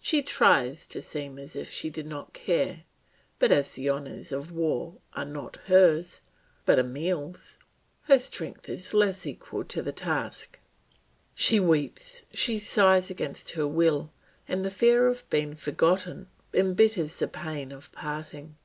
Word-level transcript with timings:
She 0.00 0.22
tries 0.22 0.86
to 0.86 1.02
seem 1.02 1.38
as 1.38 1.54
if 1.54 1.68
she 1.68 1.90
did 1.90 2.06
not 2.06 2.32
care, 2.32 2.84
but 3.38 3.52
as 3.52 3.74
the 3.74 3.90
honours 3.90 4.32
of 4.32 4.50
war 4.50 4.96
are 5.12 5.26
not 5.26 5.56
hers, 5.66 6.22
but 6.64 6.78
Emile's, 6.78 7.58
her 8.04 8.18
strength 8.18 8.70
is 8.70 8.94
less 8.94 9.26
equal 9.26 9.64
to 9.64 9.82
the 9.82 9.92
task. 9.92 10.58
She 11.34 11.60
weeps, 11.60 12.22
she 12.32 12.58
sighs 12.58 13.10
against 13.10 13.50
her 13.50 13.68
will, 13.68 14.10
and 14.48 14.64
the 14.64 14.70
fear 14.70 15.08
of 15.08 15.28
being 15.28 15.54
forgotten 15.54 16.28
embitters 16.54 17.18
the 17.18 17.28
pain 17.28 17.70
of 17.70 17.92
parting. 17.92 18.56